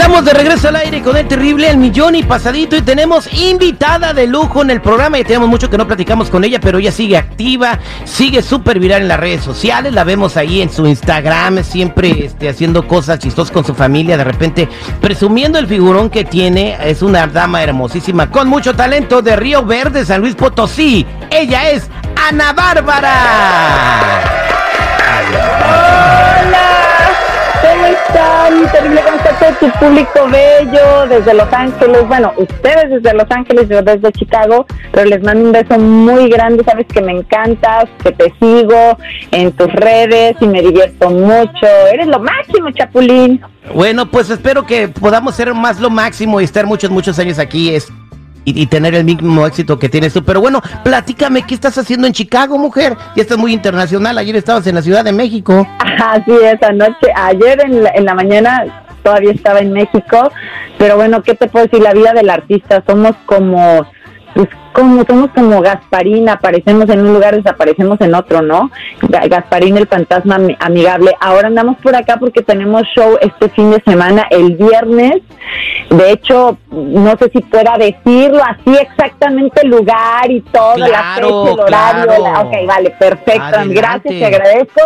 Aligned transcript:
Estamos 0.00 0.24
de 0.24 0.32
regreso 0.32 0.68
al 0.68 0.76
aire 0.76 1.02
con 1.02 1.14
el 1.14 1.28
terrible 1.28 1.68
El 1.68 1.76
Millón 1.76 2.14
y 2.14 2.22
Pasadito 2.22 2.74
y 2.74 2.80
tenemos 2.80 3.30
invitada 3.34 4.14
de 4.14 4.26
lujo 4.26 4.62
en 4.62 4.70
el 4.70 4.80
programa 4.80 5.18
y 5.18 5.24
tenemos 5.24 5.46
mucho 5.46 5.68
que 5.68 5.76
no 5.76 5.86
platicamos 5.86 6.30
con 6.30 6.42
ella, 6.42 6.58
pero 6.58 6.78
ella 6.78 6.90
sigue 6.90 7.18
activa, 7.18 7.78
sigue 8.06 8.40
súper 8.40 8.80
viral 8.80 9.02
en 9.02 9.08
las 9.08 9.20
redes 9.20 9.44
sociales, 9.44 9.92
la 9.92 10.04
vemos 10.04 10.38
ahí 10.38 10.62
en 10.62 10.70
su 10.70 10.86
Instagram, 10.86 11.62
siempre 11.62 12.24
este, 12.24 12.48
haciendo 12.48 12.88
cosas 12.88 13.18
chistosas 13.18 13.52
con 13.52 13.62
su 13.62 13.74
familia, 13.74 14.16
de 14.16 14.24
repente 14.24 14.70
presumiendo 15.02 15.58
el 15.58 15.66
figurón 15.66 16.08
que 16.08 16.24
tiene, 16.24 16.78
es 16.82 17.02
una 17.02 17.26
dama 17.26 17.62
hermosísima 17.62 18.30
con 18.30 18.48
mucho 18.48 18.74
talento 18.74 19.20
de 19.20 19.36
Río 19.36 19.66
Verde, 19.66 20.06
San 20.06 20.22
Luis 20.22 20.34
Potosí. 20.34 21.04
Ella 21.30 21.68
es 21.68 21.90
Ana 22.16 22.54
Bárbara. 22.54 23.10
¿Cómo 27.60 27.86
están? 27.86 28.72
Terrible, 28.72 29.00
¿cómo 29.02 29.16
está 29.16 29.38
todo 29.38 29.52
tu 29.60 29.78
público 29.78 30.28
bello 30.30 31.06
desde 31.08 31.34
Los 31.34 31.52
Ángeles? 31.52 32.06
Bueno, 32.08 32.32
ustedes 32.36 32.90
desde 32.90 33.14
Los 33.14 33.30
Ángeles, 33.30 33.68
yo 33.68 33.82
desde 33.82 34.12
Chicago, 34.12 34.66
pero 34.92 35.08
les 35.08 35.22
mando 35.22 35.46
un 35.46 35.52
beso 35.52 35.78
muy 35.78 36.28
grande, 36.28 36.64
sabes 36.64 36.86
que 36.86 37.00
me 37.00 37.12
encantas, 37.12 37.84
que 38.02 38.12
te 38.12 38.32
sigo 38.40 38.98
en 39.32 39.52
tus 39.52 39.72
redes 39.72 40.36
y 40.40 40.46
me 40.46 40.62
divierto 40.62 41.10
mucho. 41.10 41.66
Eres 41.92 42.06
lo 42.06 42.18
máximo, 42.20 42.70
Chapulín. 42.70 43.40
Bueno, 43.74 44.10
pues 44.10 44.30
espero 44.30 44.66
que 44.66 44.88
podamos 44.88 45.34
ser 45.34 45.54
más 45.54 45.80
lo 45.80 45.90
máximo 45.90 46.40
y 46.40 46.44
estar 46.44 46.66
muchos, 46.66 46.90
muchos 46.90 47.18
años 47.18 47.38
aquí 47.38 47.74
es, 47.74 47.92
y, 48.54 48.66
tener 48.66 48.94
el 48.94 49.04
mismo 49.04 49.46
éxito 49.46 49.78
que 49.78 49.88
tienes 49.88 50.12
tú. 50.12 50.24
Pero 50.24 50.40
bueno, 50.40 50.62
platícame, 50.84 51.42
¿qué 51.46 51.54
estás 51.54 51.76
haciendo 51.78 52.06
en 52.06 52.12
Chicago, 52.12 52.58
mujer? 52.58 52.96
Ya 53.16 53.22
estás 53.22 53.38
muy 53.38 53.52
internacional, 53.52 54.16
ayer 54.18 54.36
estabas 54.36 54.66
en 54.66 54.74
la 54.76 54.82
Ciudad 54.82 55.04
de 55.04 55.12
México. 55.12 55.66
Así 55.78 56.32
es, 56.42 56.62
anoche, 56.62 57.12
ayer 57.14 57.60
en 57.64 57.82
la, 57.82 57.90
en 57.90 58.04
la 58.04 58.14
mañana 58.14 58.64
todavía 59.02 59.32
estaba 59.32 59.60
en 59.60 59.72
México, 59.72 60.30
pero 60.78 60.96
bueno, 60.96 61.22
¿qué 61.22 61.34
te 61.34 61.48
puedo 61.48 61.66
decir? 61.66 61.82
La 61.82 61.92
vida 61.92 62.12
del 62.12 62.30
artista, 62.30 62.82
somos 62.86 63.16
como, 63.26 63.86
pues 64.46 64.48
como, 64.72 65.04
somos 65.04 65.30
como 65.34 65.60
Gasparín, 65.60 66.28
aparecemos 66.28 66.88
en 66.88 67.00
un 67.00 67.12
lugar, 67.14 67.34
desaparecemos 67.36 68.00
en 68.00 68.14
otro, 68.14 68.40
¿no? 68.40 68.70
Ga- 69.02 69.28
Gasparín 69.28 69.76
el 69.76 69.86
fantasma 69.86 70.36
ami- 70.38 70.56
amigable. 70.60 71.14
Ahora 71.20 71.48
andamos 71.48 71.76
por 71.78 71.94
acá 71.94 72.16
porque 72.18 72.40
tenemos 72.42 72.82
show 72.94 73.18
este 73.20 73.48
fin 73.50 73.70
de 73.70 73.82
semana, 73.84 74.26
el 74.30 74.56
viernes. 74.56 75.16
De 75.90 76.12
hecho, 76.12 76.56
no 76.70 77.10
sé 77.18 77.30
si 77.32 77.40
pueda 77.42 77.76
decirlo 77.78 78.42
así 78.44 78.76
exactamente 78.80 79.60
el 79.64 79.70
lugar 79.70 80.30
y 80.30 80.40
todo, 80.40 80.76
la 80.78 80.86
Claro, 80.86 81.44
fecha, 81.44 81.52
el 81.52 81.60
horario. 81.60 82.04
claro. 82.06 82.22
la- 82.22 82.40
ok, 82.42 82.52
vale, 82.66 82.90
perfecto. 82.98 83.42
Adelante. 83.42 83.74
Gracias, 83.74 84.14
te 84.14 84.24
agradezco 84.24 84.80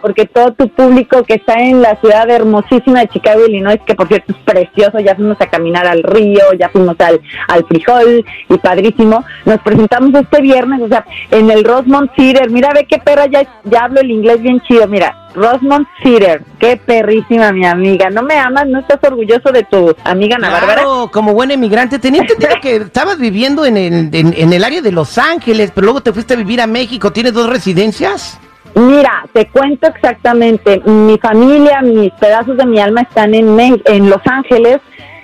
porque 0.00 0.26
todo 0.26 0.52
tu 0.52 0.68
público 0.68 1.22
que 1.22 1.34
está 1.34 1.54
en 1.54 1.82
la 1.82 1.96
ciudad 1.96 2.28
hermosísima 2.30 3.00
de 3.00 3.08
Chicago, 3.08 3.46
Illinois, 3.46 3.80
que 3.86 3.94
por 3.94 4.08
cierto 4.08 4.32
es 4.32 4.38
precioso, 4.44 4.98
ya 5.00 5.14
fuimos 5.14 5.40
a 5.40 5.46
caminar 5.46 5.86
al 5.86 6.02
río, 6.02 6.42
ya 6.58 6.68
fuimos 6.68 6.96
al, 7.00 7.20
al 7.48 7.64
frijol 7.66 8.24
y 8.48 8.58
padrísimo, 8.58 9.24
nos 9.44 9.60
presentamos 9.60 10.14
este 10.14 10.40
viernes, 10.40 10.80
o 10.82 10.88
sea, 10.88 11.04
en 11.30 11.50
el 11.50 11.64
Rosemont 11.64 12.10
Theater, 12.16 12.50
mira, 12.50 12.70
ve 12.72 12.86
qué 12.88 12.98
perra, 12.98 13.26
ya, 13.26 13.42
ya 13.64 13.84
hablo 13.84 14.00
el 14.00 14.10
inglés 14.10 14.40
bien 14.42 14.60
chido, 14.60 14.86
mira, 14.86 15.28
Rosemont 15.34 15.86
Theater, 16.02 16.42
qué 16.58 16.76
perrísima 16.76 17.52
mi 17.52 17.66
amiga, 17.66 18.10
¿no 18.10 18.22
me 18.22 18.34
amas? 18.34 18.66
¿No 18.66 18.80
estás 18.80 18.98
orgulloso 19.02 19.52
de 19.52 19.62
tu 19.64 19.94
amiga 20.04 20.36
Ana 20.36 20.50
Bárbara? 20.50 20.82
Claro, 20.82 21.10
como 21.12 21.34
buen 21.34 21.50
emigrante. 21.50 21.98
Tenía 21.98 22.22
entendido 22.22 22.54
que 22.60 22.76
estabas 22.76 23.18
viviendo 23.18 23.64
en 23.64 23.76
el, 23.76 24.10
en, 24.12 24.34
en 24.36 24.52
el 24.52 24.64
área 24.64 24.80
de 24.80 24.90
Los 24.90 25.18
Ángeles, 25.18 25.70
pero 25.74 25.84
luego 25.84 26.00
te 26.00 26.12
fuiste 26.12 26.34
a 26.34 26.36
vivir 26.36 26.60
a 26.60 26.66
México. 26.66 27.12
¿Tienes 27.12 27.34
dos 27.34 27.48
residencias? 27.48 28.40
Mira, 28.78 29.24
te 29.32 29.46
cuento 29.48 29.88
exactamente. 29.88 30.80
Mi 30.84 31.18
familia, 31.18 31.80
mis 31.82 32.12
pedazos 32.12 32.56
de 32.56 32.64
mi 32.66 32.78
alma 32.80 33.02
están 33.02 33.34
en, 33.34 33.54
Me- 33.56 33.80
en 33.84 34.08
Los 34.08 34.20
Ángeles. 34.26 34.78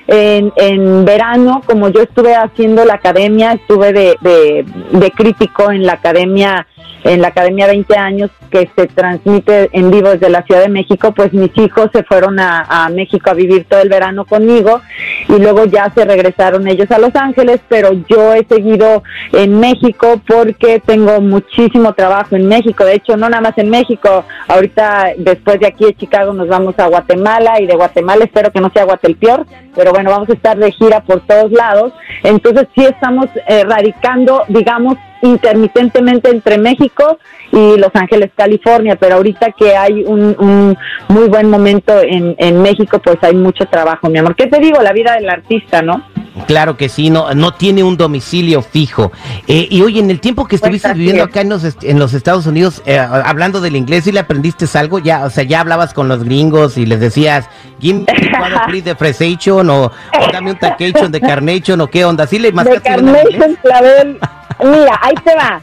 En, 0.06 0.52
en 0.56 1.04
verano, 1.06 1.62
como 1.64 1.88
yo 1.88 2.02
estuve 2.02 2.34
haciendo 2.34 2.84
la 2.84 2.94
academia, 2.94 3.52
estuve 3.52 3.92
de, 3.94 4.16
de, 4.20 4.66
de 4.92 5.10
crítico 5.12 5.70
en 5.70 5.86
la 5.86 5.94
academia, 5.94 6.66
en 7.04 7.20
la 7.20 7.28
academia 7.28 7.66
20 7.66 7.96
años 7.96 8.30
que 8.50 8.68
se 8.74 8.86
transmite 8.86 9.68
en 9.72 9.90
vivo 9.90 10.10
desde 10.10 10.30
la 10.30 10.42
Ciudad 10.42 10.62
de 10.62 10.68
México, 10.68 11.12
pues 11.12 11.32
mis 11.32 11.56
hijos 11.58 11.90
se 11.92 12.02
fueron 12.02 12.40
a, 12.40 12.88
México 12.94 13.30
a 13.30 13.34
vivir 13.34 13.66
todo 13.68 13.80
el 13.80 13.88
verano 13.88 14.24
conmigo 14.24 14.80
y 15.28 15.38
luego 15.38 15.64
ya 15.66 15.90
se 15.94 16.04
regresaron 16.04 16.66
ellos 16.66 16.90
a 16.90 16.98
Los 16.98 17.14
Ángeles, 17.14 17.60
pero 17.68 17.92
yo 18.08 18.32
he 18.32 18.44
seguido 18.46 19.02
en 19.32 19.60
México 19.60 20.20
porque 20.26 20.80
tengo 20.84 21.20
muchísimo 21.20 21.92
trabajo 21.92 22.36
en 22.36 22.46
México, 22.46 22.84
de 22.84 22.94
hecho 22.94 23.16
no 23.16 23.28
nada 23.28 23.42
más 23.42 23.58
en 23.58 23.70
México, 23.70 24.24
ahorita 24.48 25.12
después 25.18 25.60
de 25.60 25.66
aquí 25.66 25.84
de 25.84 25.94
Chicago 25.94 26.32
nos 26.32 26.48
vamos 26.48 26.78
a 26.78 26.86
Guatemala 26.86 27.60
y 27.60 27.66
de 27.66 27.74
Guatemala 27.74 28.24
espero 28.24 28.50
que 28.50 28.60
no 28.60 28.70
sea 28.70 28.84
Guatelpeor, 28.84 29.46
pero 29.74 29.92
bueno, 29.92 30.10
vamos 30.10 30.30
a 30.30 30.34
estar 30.34 30.56
de 30.56 30.72
gira 30.72 31.00
por 31.00 31.20
todos 31.20 31.52
lados, 31.52 31.92
entonces 32.22 32.66
sí 32.74 32.84
estamos 32.84 33.26
eh, 33.46 33.64
radicando, 33.64 34.44
digamos, 34.48 34.96
intermitentemente 35.24 36.30
entre 36.30 36.58
México 36.58 37.18
y 37.50 37.78
Los 37.78 37.90
Ángeles, 37.94 38.30
California, 38.36 38.96
pero 38.96 39.16
ahorita 39.16 39.52
que 39.52 39.76
hay 39.76 40.04
un, 40.04 40.36
un 40.38 40.76
muy 41.08 41.28
buen 41.28 41.48
momento 41.48 42.00
en, 42.00 42.34
en 42.38 42.62
México, 42.62 42.98
pues 42.98 43.16
hay 43.22 43.34
mucho 43.34 43.64
trabajo, 43.66 44.08
mi 44.08 44.18
amor. 44.18 44.36
¿Qué 44.36 44.46
te 44.46 44.58
digo? 44.60 44.80
La 44.82 44.92
vida 44.92 45.14
del 45.14 45.28
artista, 45.28 45.82
¿no? 45.82 46.04
Claro 46.46 46.76
que 46.76 46.88
sí, 46.88 47.10
no, 47.10 47.32
no 47.34 47.54
tiene 47.54 47.84
un 47.84 47.96
domicilio 47.96 48.60
fijo. 48.60 49.12
Eh, 49.46 49.68
y 49.70 49.82
oye, 49.82 50.00
en 50.00 50.10
el 50.10 50.20
tiempo 50.20 50.46
que 50.46 50.56
estuviste 50.56 50.88
así 50.88 50.98
viviendo 50.98 51.22
es. 51.22 51.28
acá 51.28 51.42
en 51.42 51.48
los, 51.48 51.64
en 51.82 51.98
los 51.98 52.12
Estados 52.12 52.46
Unidos, 52.46 52.82
eh, 52.86 52.98
hablando 52.98 53.60
del 53.60 53.76
inglés, 53.76 54.06
¿y 54.08 54.12
le 54.12 54.20
aprendiste 54.20 54.66
algo? 54.76 54.98
Ya, 54.98 55.24
o 55.24 55.30
sea, 55.30 55.44
ya 55.44 55.60
hablabas 55.60 55.94
con 55.94 56.08
los 56.08 56.24
gringos 56.24 56.76
y 56.76 56.86
les 56.86 56.98
decías, 56.98 57.48
one 57.82 58.04
please 58.66 58.84
de 58.84 58.96
fresation 58.96 59.70
o, 59.70 59.84
o 59.84 60.32
dame 60.32 60.50
un 60.50 60.58
tacation 60.58 61.12
de 61.12 61.20
carnation 61.20 61.80
o 61.80 61.86
qué 61.86 62.04
onda. 62.04 62.26
¿Sí 62.26 62.38
le 62.38 62.50
de 62.50 62.62
bien 62.62 62.68
al 62.68 62.82
Carnation? 62.82 63.58
Clavel. 63.62 64.18
Mira, 64.60 64.98
ahí 65.02 65.14
te 65.24 65.34
va. 65.34 65.60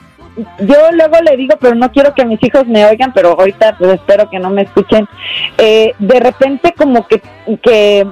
Yo 0.60 0.92
luego 0.94 1.18
le 1.22 1.36
digo, 1.36 1.56
pero 1.60 1.76
no 1.76 1.92
quiero 1.92 2.14
que 2.14 2.26
mis 2.26 2.42
hijos 2.42 2.66
me 2.66 2.86
oigan, 2.86 3.12
pero 3.14 3.32
ahorita 3.32 3.76
pues 3.78 3.96
espero 3.96 4.30
que 4.30 4.40
no 4.40 4.50
me 4.50 4.64
escuchen. 4.64 5.08
Eh, 5.58 5.94
de 6.00 6.20
repente 6.20 6.74
como 6.78 7.06
que, 7.08 7.22
que 7.62 8.08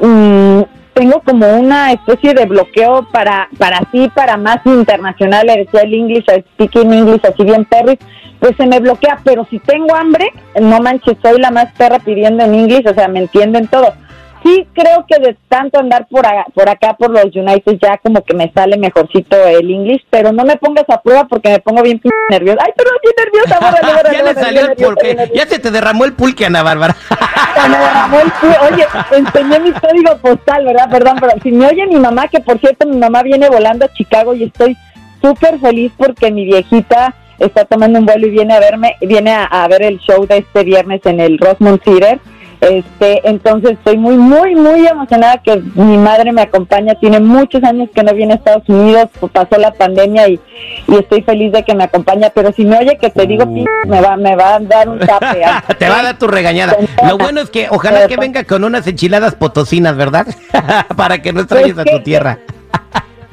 mm, 0.00 0.62
tengo 0.94 1.20
como 1.20 1.46
una 1.54 1.92
especie 1.92 2.34
de 2.34 2.46
bloqueo 2.46 3.06
para 3.12 3.48
para 3.56 3.80
sí, 3.92 4.10
para 4.14 4.36
más 4.36 4.58
internacional, 4.64 5.46
le 5.46 5.58
decía 5.58 5.82
el 5.82 5.94
English, 5.94 6.24
I 6.28 6.44
speaking 6.54 6.92
English, 6.92 7.24
así 7.24 7.44
bien 7.44 7.64
perris, 7.64 7.98
pues 8.40 8.56
se 8.56 8.66
me 8.66 8.80
bloquea, 8.80 9.20
pero 9.22 9.46
si 9.48 9.58
tengo 9.60 9.94
hambre, 9.94 10.32
no 10.60 10.80
manches, 10.80 11.16
soy 11.22 11.38
la 11.38 11.50
más 11.50 11.72
perra 11.72 12.00
pidiendo 12.00 12.44
en 12.44 12.54
English, 12.54 12.86
o 12.88 12.94
sea, 12.94 13.06
me 13.06 13.20
entienden 13.20 13.68
todo 13.68 13.94
sí 14.42 14.66
creo 14.72 15.04
que 15.06 15.18
de 15.18 15.36
tanto 15.48 15.78
andar 15.78 16.06
por, 16.08 16.24
por 16.54 16.68
acá, 16.68 16.94
por 16.98 17.10
los 17.10 17.34
United, 17.34 17.78
ya 17.80 17.98
como 17.98 18.22
que 18.22 18.34
me 18.34 18.50
sale 18.52 18.76
mejorcito 18.76 19.36
el 19.36 19.70
inglés, 19.70 20.02
pero 20.10 20.32
no 20.32 20.44
me 20.44 20.56
pongas 20.56 20.84
a 20.88 21.00
prueba 21.00 21.26
porque 21.26 21.50
me 21.50 21.58
pongo 21.60 21.82
bien 21.82 22.00
nerviosa. 22.28 22.58
Ay, 22.64 22.72
pero 22.76 22.90
bien 23.02 23.14
nerviosa, 23.18 24.12
Ya 24.12 24.22
le 24.22 24.34
salió 24.34 24.60
el 24.62 24.76
pulque, 24.76 25.30
ya 25.34 25.46
se 25.46 25.58
te 25.58 25.70
derramó 25.70 26.04
el 26.04 26.12
pulque, 26.14 26.46
Ana 26.46 26.62
Bárbara. 26.62 26.96
se 27.54 27.68
me 27.68 27.78
derramó 27.78 28.20
el 28.20 28.30
pulque. 28.32 28.56
Oye, 28.72 28.86
enseñé 29.16 29.60
mi 29.60 29.72
código 29.72 30.16
postal, 30.18 30.64
¿verdad? 30.64 30.90
Perdón, 30.90 31.16
pero 31.20 31.32
si 31.42 31.52
me 31.52 31.66
oye 31.66 31.86
mi 31.86 31.96
mamá, 31.96 32.28
que 32.28 32.40
por 32.40 32.58
cierto 32.58 32.86
mi 32.86 32.96
mamá 32.96 33.22
viene 33.22 33.48
volando 33.48 33.84
a 33.84 33.92
Chicago 33.92 34.34
y 34.34 34.44
estoy 34.44 34.76
súper 35.22 35.58
feliz 35.58 35.92
porque 35.96 36.30
mi 36.30 36.44
viejita 36.44 37.14
está 37.38 37.64
tomando 37.64 37.98
un 37.98 38.06
vuelo 38.06 38.26
y 38.26 38.30
viene 38.30 38.54
a 38.54 38.60
verme, 38.60 38.96
viene 39.00 39.32
a, 39.32 39.44
a 39.44 39.68
ver 39.68 39.82
el 39.82 39.98
show 39.98 40.26
de 40.26 40.38
este 40.38 40.62
viernes 40.62 41.00
en 41.04 41.20
el 41.20 41.38
Rosemont 41.38 41.82
Theater 41.82 42.20
este, 42.60 43.26
entonces 43.26 43.72
estoy 43.72 43.96
muy, 43.96 44.16
muy, 44.16 44.54
muy 44.54 44.86
emocionada 44.86 45.38
que 45.38 45.62
mi 45.74 45.96
madre 45.96 46.30
me 46.30 46.42
acompaña. 46.42 46.94
Tiene 46.94 47.18
muchos 47.18 47.64
años 47.64 47.88
que 47.94 48.02
no 48.02 48.12
viene 48.12 48.34
a 48.34 48.36
Estados 48.36 48.68
Unidos, 48.68 49.08
pues, 49.18 49.32
pasó 49.32 49.58
la 49.58 49.72
pandemia 49.72 50.28
y, 50.28 50.38
estoy 50.88 51.22
feliz 51.22 51.52
de 51.52 51.62
que 51.62 51.74
me 51.74 51.84
acompaña. 51.84 52.30
Pero 52.34 52.52
si 52.52 52.64
me 52.66 52.78
oye 52.78 52.98
que 52.98 53.08
te 53.08 53.26
digo, 53.26 53.44
uh. 53.44 53.88
me 53.88 54.00
va, 54.00 54.16
me 54.16 54.36
va 54.36 54.56
a 54.56 54.60
dar 54.60 54.88
un 54.90 54.98
tape. 54.98 55.42
¿ah? 55.44 55.64
te 55.78 55.88
va 55.88 56.00
a 56.00 56.02
dar 56.02 56.18
tu 56.18 56.26
regañada. 56.26 56.76
Lo 57.08 57.16
bueno 57.16 57.40
es 57.40 57.48
que 57.48 57.66
ojalá 57.70 58.06
que 58.06 58.16
venga 58.16 58.44
con 58.44 58.62
unas 58.62 58.86
enchiladas 58.86 59.34
potosinas, 59.34 59.96
¿verdad? 59.96 60.26
Para 60.96 61.22
que 61.22 61.32
no 61.32 61.40
extrañes 61.40 61.74
pues 61.74 61.88
a 61.88 61.90
tu 61.90 62.02
tierra. 62.02 62.38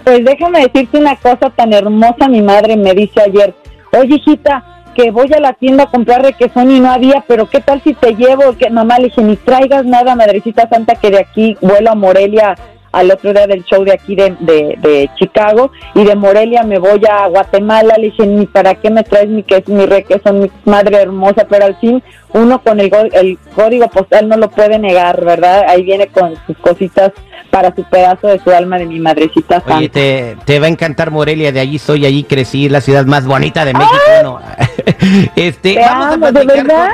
pues 0.06 0.24
déjame 0.24 0.62
decirte 0.62 0.98
una 1.00 1.18
cosa 1.18 1.50
tan 1.50 1.74
hermosa. 1.74 2.30
Mi 2.30 2.42
madre 2.42 2.78
me 2.78 2.94
dice 2.94 3.22
ayer, 3.22 3.54
oye 3.92 4.16
hijita, 4.16 4.77
que 4.98 5.12
voy 5.12 5.32
a 5.32 5.40
la 5.40 5.54
tienda 5.54 5.84
a 5.84 5.92
comprar 5.92 6.24
requesón 6.24 6.72
y 6.72 6.80
no 6.80 6.90
había, 6.90 7.24
pero 7.28 7.48
¿qué 7.48 7.60
tal 7.62 7.84
si 7.84 7.94
te 7.94 8.16
llevo? 8.16 8.58
Que 8.58 8.72
mamá 8.72 8.98
le 8.98 9.06
dije, 9.06 9.22
ni 9.22 9.36
traigas 9.36 9.86
nada, 9.86 10.16
madrecita 10.16 10.68
santa, 10.68 10.96
que 10.96 11.12
de 11.12 11.20
aquí 11.20 11.56
vuelo 11.62 11.92
a 11.92 11.96
Morelia 11.96 12.56
al 12.92 13.12
otro 13.12 13.32
día 13.32 13.46
del 13.46 13.64
show 13.64 13.84
de 13.84 13.92
aquí 13.92 14.16
de, 14.16 14.36
de, 14.40 15.08
Chicago 15.20 15.72
y 15.94 16.04
de 16.04 16.16
Morelia 16.16 16.64
me 16.64 16.80
voy 16.80 17.02
a 17.08 17.28
Guatemala, 17.28 17.94
le 17.98 18.06
dije, 18.06 18.26
ni 18.26 18.48
para 18.48 18.74
qué 18.74 18.90
me 18.90 19.04
traes 19.04 19.28
mi, 19.28 19.44
que 19.44 19.64
mi 19.68 19.86
requesón, 19.86 20.40
mi 20.40 20.52
madre 20.66 20.98
hermosa, 20.98 21.46
pero 21.48 21.66
al 21.66 21.76
fin 21.76 22.02
uno 22.34 22.60
con 22.64 22.80
el, 22.80 22.90
el 23.14 23.38
código 23.54 23.88
postal 23.90 24.28
no 24.28 24.38
lo 24.38 24.50
puede 24.50 24.80
negar, 24.80 25.24
¿verdad? 25.24 25.66
Ahí 25.68 25.84
viene 25.84 26.08
con 26.08 26.34
sus 26.48 26.58
cositas 26.58 27.12
para 27.50 27.74
su 27.76 27.84
pedazo 27.84 28.28
de 28.28 28.40
su 28.40 28.52
alma 28.52 28.78
de 28.78 28.86
mi 28.86 29.00
madrecita 29.00 29.64
Oye, 29.68 29.90
te, 29.90 30.60
va 30.60 30.66
a 30.66 30.70
encantar 30.70 31.12
Morelia, 31.12 31.52
de 31.52 31.60
allí 31.60 31.80
soy, 31.80 32.06
allí 32.06 32.24
crecí, 32.24 32.70
la 32.70 32.82
ciudad 32.82 33.06
más 33.06 33.26
bonita 33.26 33.66
de 33.66 33.74
México. 33.74 34.42
este, 35.36 35.80
vamos 35.80 36.14
a 36.14 36.18
platicar 36.18 36.48
¿de 36.48 36.64
verdad? 36.64 36.90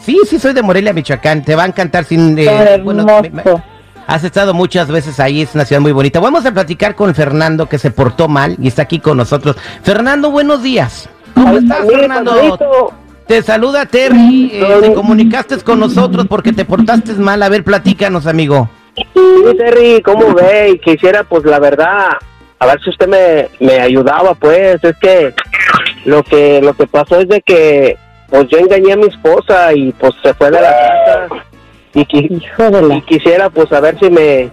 Sí, 0.00 0.18
sí, 0.26 0.38
soy 0.38 0.54
de 0.54 0.62
Morelia, 0.62 0.92
Michoacán. 0.92 1.42
Te 1.42 1.54
va 1.54 1.64
a 1.64 1.66
encantar 1.66 2.04
sin... 2.04 2.38
Eh, 2.38 2.80
bueno, 2.82 3.06
has 4.06 4.24
estado 4.24 4.54
muchas 4.54 4.88
veces 4.88 5.20
ahí, 5.20 5.42
es 5.42 5.54
una 5.54 5.66
ciudad 5.66 5.82
muy 5.82 5.92
bonita. 5.92 6.18
Vamos 6.18 6.46
a 6.46 6.52
platicar 6.52 6.94
con 6.94 7.14
Fernando, 7.14 7.68
que 7.68 7.78
se 7.78 7.90
portó 7.90 8.26
mal 8.26 8.56
y 8.60 8.68
está 8.68 8.82
aquí 8.82 9.00
con 9.00 9.18
nosotros. 9.18 9.56
Fernando, 9.82 10.30
buenos 10.30 10.62
días. 10.62 11.10
¿Cómo 11.34 11.58
estás, 11.58 11.86
Fernando? 11.86 12.94
Te 13.26 13.42
saluda 13.42 13.84
Terry, 13.84 14.50
eh, 14.54 14.78
te 14.80 14.94
comunicaste 14.94 15.58
con 15.58 15.78
nosotros 15.78 16.26
porque 16.26 16.54
te 16.54 16.64
portaste 16.64 17.12
mal. 17.12 17.42
A 17.42 17.50
ver, 17.50 17.62
platícanos, 17.62 18.26
amigo. 18.26 18.70
Sí, 19.14 19.56
Terry, 19.56 20.02
¿cómo 20.02 20.34
ve? 20.34 20.80
Quisiera, 20.82 21.24
pues, 21.24 21.44
la 21.44 21.58
verdad, 21.58 22.10
a 22.58 22.66
ver 22.66 22.80
si 22.82 22.90
usted 22.90 23.08
me, 23.08 23.48
me 23.64 23.80
ayudaba, 23.80 24.34
pues, 24.34 24.82
es 24.82 24.96
que 24.98 25.34
lo 26.04 26.22
que 26.22 26.60
lo 26.62 26.74
que 26.74 26.86
pasó 26.86 27.20
es 27.20 27.28
de 27.28 27.40
que, 27.42 27.96
pues, 28.28 28.46
yo 28.48 28.58
engañé 28.58 28.92
a 28.92 28.96
mi 28.96 29.06
esposa 29.06 29.72
y, 29.74 29.92
pues, 29.92 30.14
se 30.22 30.34
fue 30.34 30.50
de 30.50 30.60
la 30.60 30.70
casa. 30.70 31.44
Y, 31.94 32.06
y 32.10 33.02
quisiera, 33.02 33.50
pues, 33.50 33.72
a 33.72 33.80
ver 33.80 33.98
si 33.98 34.10
me, 34.10 34.50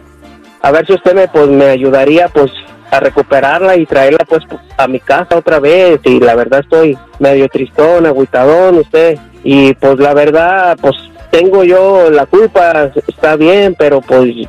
a 0.62 0.72
ver 0.72 0.86
si 0.86 0.94
usted 0.94 1.14
me, 1.14 1.28
pues, 1.28 1.48
me 1.48 1.66
ayudaría, 1.66 2.28
pues, 2.30 2.52
a 2.92 3.00
recuperarla 3.00 3.76
y 3.76 3.86
traerla, 3.86 4.26
pues, 4.28 4.44
a 4.78 4.88
mi 4.88 5.00
casa 5.00 5.38
otra 5.38 5.60
vez. 5.60 6.00
Y 6.04 6.20
la 6.20 6.36
verdad 6.36 6.62
estoy 6.62 6.98
medio 7.20 7.48
tristón, 7.50 8.06
agüitadón, 8.06 8.78
usted, 8.78 9.18
y, 9.44 9.74
pues, 9.74 10.00
la 10.00 10.14
verdad, 10.14 10.78
pues, 10.82 10.96
tengo 11.36 11.66
yo 11.66 12.10
la 12.10 12.26
culpa, 12.26 12.92
está 13.08 13.36
bien, 13.36 13.76
pero 13.78 14.00
pues 14.00 14.48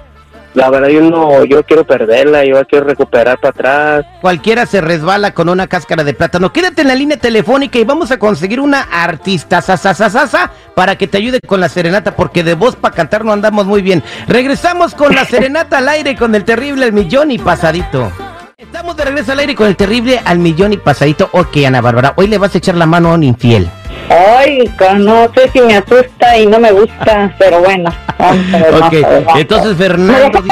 la 0.55 0.71
verdad 0.71 0.89
yo 0.89 1.01
no, 1.01 1.45
yo 1.45 1.65
quiero 1.65 1.85
perderla, 1.85 2.45
yo 2.45 2.65
quiero 2.65 2.87
recuperar 2.87 3.39
para 3.41 3.51
atrás. 3.51 4.07
Cualquiera 4.21 4.67
se 4.67 4.81
resbala 4.81 5.35
con 5.35 5.49
una 5.49 5.67
cáscara 5.67 6.05
de 6.05 6.15
plátano. 6.15 6.53
Quédate 6.53 6.83
en 6.83 6.89
la 6.89 6.95
línea 6.95 7.17
telefónica 7.17 7.81
y 7.81 7.85
vamos 7.85 8.13
a 8.13 8.21
conseguir 8.21 8.61
una 8.61 8.83
artista 8.83 9.61
sasasasasa 9.63 10.53
para 10.77 10.97
que 10.97 11.09
te 11.09 11.19
ayude 11.19 11.41
con 11.41 11.59
la 11.59 11.69
serenata, 11.69 12.15
porque 12.15 12.45
de 12.45 12.55
voz 12.55 12.77
para 12.77 12.95
cantar 12.95 13.25
no 13.25 13.33
andamos 13.33 13.67
muy 13.67 13.83
bien. 13.83 14.05
Regresamos 14.29 14.95
con 14.95 15.13
la 15.13 15.25
serenata 15.25 15.79
al 15.79 15.89
aire 15.89 16.15
con 16.15 16.37
el 16.37 16.45
terrible 16.45 16.87
El 16.87 16.93
Millón 16.93 17.33
y 17.33 17.39
Pasadito. 17.39 18.13
Estamos 18.59 18.97
de 18.97 19.05
regreso 19.05 19.33
al 19.33 19.41
aire 19.41 19.55
con 19.55 19.67
el 19.67 19.77
terrible 19.77 20.19
al 20.25 20.39
millón 20.39 20.73
y 20.73 20.79
pasadito. 20.79 21.29
Ok, 21.33 21.59
Ana 21.67 21.83
Bárbara, 21.83 22.15
hoy 22.17 22.27
le 22.27 22.39
vas 22.39 22.55
a 22.55 22.59
echar 22.59 22.75
la 22.75 22.87
mano 22.87 23.11
a 23.11 23.15
un 23.15 23.23
infiel. 23.23 23.69
Ay, 24.09 24.71
no 24.99 25.33
sé 25.35 25.51
si 25.53 25.61
me 25.61 25.77
asusta 25.77 26.37
y 26.39 26.47
no 26.47 26.59
me 26.59 26.73
gusta, 26.73 27.35
pero 27.39 27.61
bueno. 27.61 27.91
ok, 28.19 28.95
entonces 29.37 29.77
Fernando... 29.77 30.43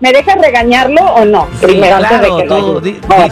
¿Me 0.00 0.12
deja, 0.12 0.34
regañarlo 0.36 1.02
o 1.02 1.24
no? 1.24 1.46
Primero, 1.60 1.96
antes 1.96 2.20
de 2.20 2.28
que 2.36 2.48
tú, 2.48 2.82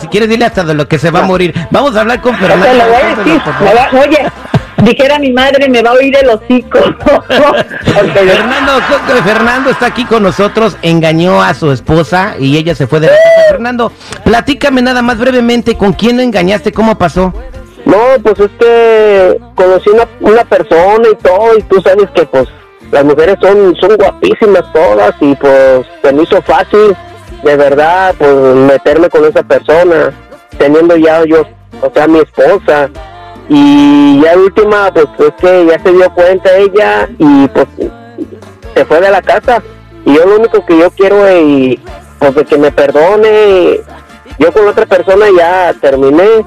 si 0.01 0.07
quieres 0.09 0.29
dile 0.29 0.45
hasta 0.45 0.65
de 0.65 0.75
lo 0.75 0.89
que 0.89 0.99
se 0.99 1.11
va 1.11 1.21
a 1.21 1.23
morir. 1.23 1.55
Vamos 1.71 1.97
a 1.97 2.01
hablar 2.01 2.21
con 2.21 2.37
Fernando. 2.37 2.67
Te 2.67 2.75
lo 2.75 2.85
voy 2.89 3.03
a 3.03 3.17
decir. 3.17 3.43
oye, 3.99 4.33
dijera 4.83 5.19
mi 5.19 5.33
madre, 5.33 5.69
me 5.69 5.83
va 5.83 5.91
a 5.91 5.95
oír 5.95 6.17
el 6.17 6.29
hocico. 6.31 6.79
Fernando, 8.15 8.73
Fernando 9.25 9.71
está 9.71 9.87
aquí 9.87 10.05
con 10.05 10.23
nosotros, 10.23 10.77
engañó 10.83 11.43
a 11.43 11.55
su 11.55 11.71
esposa 11.73 12.35
y 12.39 12.57
ella 12.57 12.75
se 12.75 12.87
fue 12.87 13.01
de 13.01 13.09
la 13.09 13.13
casa. 13.13 13.49
Fernando, 13.51 13.93
platícame 14.25 14.83
nada 14.83 15.03
más 15.03 15.19
brevemente, 15.19 15.77
¿con 15.77 15.93
quién 15.93 16.17
lo 16.17 16.23
engañaste? 16.23 16.73
¿Cómo 16.73 16.99
pasó? 16.99 17.33
No, 17.89 18.23
pues 18.23 18.39
es 18.39 18.51
que 18.61 19.41
conocí 19.55 19.89
una, 19.89 20.07
una 20.21 20.45
persona 20.45 21.09
y 21.11 21.15
todo, 21.23 21.57
y 21.57 21.63
tú 21.63 21.81
sabes 21.81 22.07
que 22.15 22.27
pues 22.27 22.47
las 22.93 23.03
mujeres 23.03 23.37
son, 23.41 23.75
son 23.77 23.97
guapísimas 23.97 24.71
todas, 24.75 25.15
y 25.23 25.35
pues 25.37 25.87
se 26.03 26.13
me 26.13 26.23
hizo 26.25 26.43
fácil, 26.43 26.95
de 27.43 27.57
verdad, 27.57 28.15
pues 28.19 28.31
meterme 28.31 29.09
con 29.09 29.25
esa 29.25 29.43
persona, 29.43 30.13
teniendo 30.59 30.99
ya 30.99 31.25
yo, 31.25 31.45
o 31.81 31.91
sea, 31.95 32.07
mi 32.07 32.19
esposa, 32.19 32.91
y 33.49 34.21
ya 34.23 34.37
última, 34.37 34.93
pues 34.93 35.07
es 35.21 35.35
que 35.41 35.67
ya 35.67 35.83
se 35.83 35.91
dio 35.91 36.13
cuenta 36.13 36.57
ella, 36.59 37.09
y 37.19 37.49
pues 37.49 37.67
se 38.75 38.85
fue 38.85 39.01
de 39.01 39.11
la 39.11 39.23
casa, 39.23 39.63
y 40.05 40.15
yo 40.15 40.27
lo 40.27 40.37
único 40.37 40.63
que 40.67 40.77
yo 40.77 40.91
quiero 40.91 41.27
es, 41.27 41.79
pues 42.19 42.35
de 42.35 42.45
que 42.45 42.59
me 42.59 42.71
perdone, 42.71 43.81
yo 44.39 44.53
con 44.53 44.69
otra 44.69 44.85
persona 44.85 45.25
ya 45.35 45.73
terminé, 45.81 46.45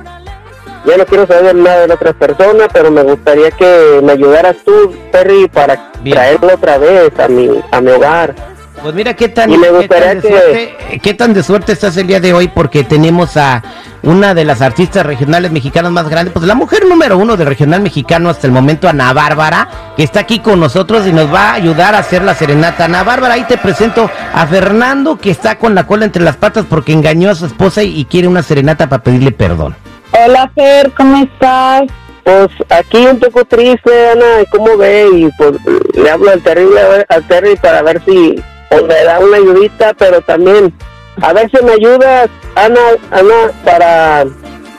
ya 0.85 0.97
no 0.97 1.05
quiero 1.05 1.27
saber 1.27 1.55
nada 1.55 1.81
de 1.81 1.87
la 1.87 1.93
otra 1.95 2.13
persona, 2.13 2.67
pero 2.71 2.91
me 2.91 3.03
gustaría 3.03 3.51
que 3.51 3.99
me 4.03 4.13
ayudaras 4.13 4.57
tú, 4.65 4.93
Perry, 5.11 5.47
para 5.47 5.91
traerlo 6.03 6.53
otra 6.53 6.77
vez 6.77 7.11
a 7.19 7.27
mi, 7.27 7.49
a 7.71 7.81
mi 7.81 7.91
hogar. 7.91 8.35
Pues 8.81 8.95
mira 8.95 9.13
qué 9.13 9.29
tan, 9.29 9.51
qué 9.51 9.87
tan, 9.87 10.19
de 10.19 10.21
suerte, 10.21 10.77
qué 11.03 11.13
tan 11.13 11.33
de 11.33 11.43
suerte 11.43 11.71
estás 11.71 11.97
el 11.97 12.07
día 12.07 12.19
de 12.19 12.33
hoy 12.33 12.47
porque 12.47 12.83
tenemos 12.83 13.37
a 13.37 13.61
una 14.01 14.33
de 14.33 14.43
las 14.43 14.61
artistas 14.61 15.05
regionales 15.05 15.51
mexicanas 15.51 15.91
más 15.91 16.09
grandes, 16.09 16.33
pues 16.33 16.47
la 16.47 16.55
mujer 16.55 16.85
número 16.87 17.15
uno 17.19 17.37
del 17.37 17.45
regional 17.45 17.81
mexicano 17.81 18.29
hasta 18.29 18.47
el 18.47 18.53
momento, 18.53 18.89
Ana 18.89 19.13
Bárbara, 19.13 19.69
que 19.95 20.01
está 20.01 20.21
aquí 20.21 20.39
con 20.39 20.59
nosotros 20.59 21.05
y 21.05 21.13
nos 21.13 21.31
va 21.31 21.51
a 21.51 21.53
ayudar 21.53 21.93
a 21.93 21.99
hacer 21.99 22.23
la 22.23 22.33
serenata. 22.33 22.85
Ana 22.85 23.03
Bárbara, 23.03 23.35
ahí 23.35 23.43
te 23.43 23.59
presento 23.59 24.09
a 24.33 24.47
Fernando 24.47 25.17
que 25.17 25.29
está 25.29 25.59
con 25.59 25.75
la 25.75 25.85
cola 25.85 26.05
entre 26.05 26.23
las 26.23 26.37
patas 26.37 26.65
porque 26.67 26.91
engañó 26.91 27.29
a 27.29 27.35
su 27.35 27.45
esposa 27.45 27.83
y 27.83 28.05
quiere 28.05 28.27
una 28.27 28.41
serenata 28.41 28.89
para 28.89 29.03
pedirle 29.03 29.31
perdón. 29.31 29.75
Hola 30.13 30.51
Fer, 30.53 30.91
¿cómo 30.91 31.23
estás? 31.23 31.83
Pues 32.23 32.49
aquí 32.69 33.05
un 33.07 33.17
poco 33.17 33.45
triste, 33.45 34.09
Ana, 34.09 34.43
¿cómo 34.51 34.75
ve? 34.75 35.07
Y 35.13 35.29
pues 35.37 35.53
le 35.93 36.09
hablo 36.09 36.31
al 36.31 36.43
terrible 36.43 36.81
al 37.07 37.27
Terry 37.27 37.55
para 37.55 37.81
ver 37.81 38.03
si 38.03 38.35
me 38.71 39.03
da 39.05 39.19
una 39.19 39.37
ayudita, 39.37 39.93
pero 39.97 40.21
también 40.21 40.73
a 41.21 41.31
ver 41.31 41.49
si 41.49 41.63
me 41.63 41.73
ayudas, 41.73 42.29
Ana, 42.55 42.81
Ana, 43.11 43.51
para 43.63 44.25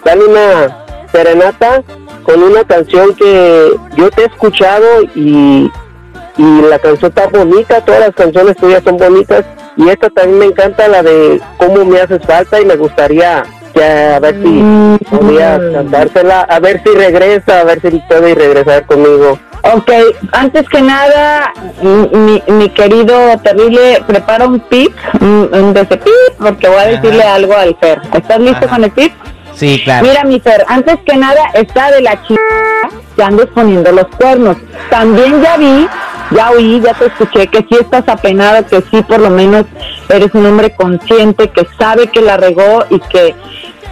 darle 0.04 0.24
una 0.26 0.84
serenata 1.10 1.82
con 2.24 2.42
una 2.42 2.64
canción 2.64 3.14
que 3.14 3.72
yo 3.96 4.10
te 4.10 4.22
he 4.22 4.26
escuchado 4.26 5.02
y, 5.14 5.70
y 6.36 6.60
la 6.68 6.78
canción 6.78 7.10
está 7.10 7.26
bonita, 7.28 7.82
todas 7.84 8.00
las 8.00 8.14
canciones 8.14 8.56
tuyas 8.58 8.84
son 8.84 8.98
bonitas 8.98 9.46
y 9.76 9.88
esta 9.88 10.10
también 10.10 10.38
me 10.38 10.46
encanta, 10.46 10.88
la 10.88 11.02
de 11.02 11.40
cómo 11.56 11.86
me 11.86 12.00
haces 12.00 12.20
falta 12.26 12.60
y 12.60 12.66
me 12.66 12.76
gustaría 12.76 13.44
a 13.80 14.20
ver 14.20 14.34
si 14.34 14.48
mm. 14.48 14.98
podía 15.10 15.60
cantársela, 15.72 16.40
a 16.42 16.60
ver 16.60 16.82
si 16.84 16.90
regresa, 16.90 17.60
a 17.60 17.64
ver 17.64 17.80
si 17.80 17.90
puede 18.08 18.34
regresar 18.34 18.86
conmigo. 18.86 19.38
Ok, 19.64 19.90
antes 20.32 20.68
que 20.68 20.82
nada, 20.82 21.52
mi, 21.82 22.42
mi 22.48 22.68
querido 22.70 23.14
terrible, 23.44 24.02
prepara 24.06 24.46
un 24.46 24.58
pip, 24.58 24.92
un, 25.20 25.72
ese 25.76 25.96
pip, 25.98 26.32
porque 26.38 26.68
voy 26.68 26.78
a 26.78 26.86
decirle 26.86 27.22
algo 27.22 27.54
al 27.54 27.76
Fer. 27.80 28.02
¿Estás 28.12 28.40
listo 28.40 28.66
con 28.68 28.82
el 28.82 28.90
pip? 28.90 29.12
Sí, 29.54 29.80
claro. 29.84 30.06
Mira, 30.06 30.24
mi 30.24 30.40
Fer, 30.40 30.64
antes 30.68 30.96
que 31.06 31.16
nada, 31.16 31.40
está 31.54 31.92
de 31.92 32.00
la 32.00 32.20
chica 32.26 32.40
que 33.14 33.22
andes 33.22 33.46
poniendo 33.54 33.92
los 33.92 34.06
cuernos. 34.16 34.56
También 34.90 35.40
ya 35.40 35.56
vi 35.56 35.86
ya 36.34 36.50
oí, 36.50 36.80
ya 36.80 36.94
te 36.94 37.06
escuché, 37.06 37.46
que 37.46 37.58
sí 37.58 37.76
estás 37.80 38.08
apenado, 38.08 38.66
que 38.66 38.82
sí 38.90 39.02
por 39.02 39.20
lo 39.20 39.30
menos 39.30 39.64
eres 40.08 40.34
un 40.34 40.46
hombre 40.46 40.74
consciente, 40.74 41.48
que 41.48 41.66
sabe 41.78 42.08
que 42.08 42.20
la 42.20 42.36
regó 42.36 42.84
y 42.90 42.98
que 43.00 43.34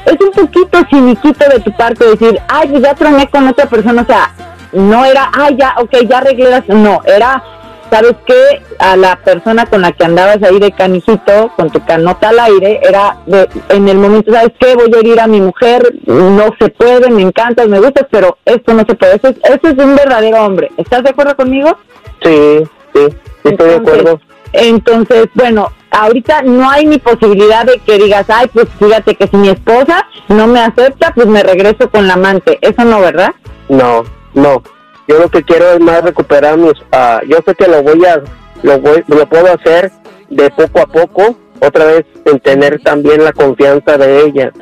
es 0.07 0.17
un 0.21 0.31
poquito 0.33 0.79
ciniquito 0.89 1.49
de 1.49 1.61
tu 1.61 1.73
parte 1.73 2.05
decir, 2.05 2.41
ay, 2.49 2.69
pues 2.69 2.83
ya 2.83 2.95
troné 2.95 3.29
con 3.29 3.47
otra 3.47 3.67
persona, 3.67 4.03
o 4.03 4.07
sea, 4.07 4.33
no 4.73 5.05
era, 5.05 5.31
ay, 5.33 5.57
ya, 5.59 5.75
ok, 5.79 5.91
ya 6.09 6.19
arreglé 6.19 6.63
no, 6.69 7.01
era, 7.05 7.43
¿sabes 7.91 8.15
qué? 8.27 8.63
A 8.79 8.97
la 8.97 9.17
persona 9.17 9.67
con 9.67 9.83
la 9.83 9.93
que 9.93 10.05
andabas 10.05 10.43
ahí 10.43 10.59
de 10.59 10.73
canijito, 10.73 11.53
con 11.57 11.71
tu 11.71 11.85
canota 11.85 12.31
al 12.31 12.39
aire, 12.39 12.81
era 12.83 13.19
de, 13.27 13.49
en 13.69 13.89
el 13.89 13.99
momento, 13.99 14.33
¿sabes 14.33 14.53
qué? 14.59 14.75
Voy 14.75 14.91
a 14.95 14.99
herir 14.99 15.21
a 15.21 15.27
mi 15.27 15.41
mujer, 15.41 15.95
no 16.07 16.55
se 16.59 16.69
puede, 16.69 17.11
me 17.11 17.23
encantas, 17.23 17.69
me 17.69 17.81
gustas, 17.81 18.07
pero 18.11 18.39
esto 18.45 18.75
no 18.75 18.85
se 18.87 18.95
puede. 18.95 19.17
Eso 19.17 19.29
es, 19.29 19.37
eso 19.45 19.69
es 19.69 19.85
un 19.85 19.97
verdadero 19.97 20.45
hombre. 20.45 20.71
¿Estás 20.77 21.03
de 21.03 21.11
acuerdo 21.11 21.37
conmigo? 21.37 21.77
Sí, 22.23 22.63
sí, 22.95 23.09
sí 23.43 23.49
estoy 23.49 23.69
de 23.69 23.77
acuerdo. 23.77 24.21
Entonces, 24.53 25.29
bueno, 25.35 25.71
ahorita 25.91 26.43
no 26.43 26.69
hay 26.69 26.87
ni 26.87 26.99
posibilidad 26.99 27.65
de 27.65 27.79
que 27.79 27.99
digas, 27.99 28.27
ay, 28.29 28.49
pues 28.53 28.67
fíjate 28.79 29.15
que 29.15 29.27
si 29.27 29.37
mi 29.37 29.49
esposa 29.49 30.07
no 30.29 30.47
me 30.47 30.61
acepta, 30.61 31.13
pues 31.15 31.27
me 31.27 31.43
regreso 31.43 31.91
con 31.91 32.07
la 32.07 32.15
amante. 32.15 32.59
Eso 32.61 32.85
no, 32.85 33.01
¿verdad? 33.01 33.33
No, 33.69 34.05
no. 34.35 34.63
Yo 35.09 35.19
lo 35.19 35.29
que 35.29 35.43
quiero 35.43 35.73
es 35.73 35.81
más 35.81 36.03
recuperar 36.03 36.57
mis... 36.57 36.73
ah, 36.93 37.21
yo 37.29 37.39
sé 37.47 37.55
que 37.55 37.67
lo 37.67 37.83
voy 37.83 38.05
a... 38.07 38.23
Lo, 38.63 38.79
voy, 38.79 39.03
lo 39.09 39.27
puedo 39.29 39.53
hacer 39.55 39.91
de 40.29 40.51
poco 40.51 40.81
a 40.81 40.87
poco, 40.87 41.37
otra 41.61 41.87
vez 41.87 42.05
en 42.27 42.39
tener 42.41 42.79
también 42.83 43.25
la 43.25 43.33
confianza 43.33 43.97
de 43.97 44.27
ella. 44.27 44.53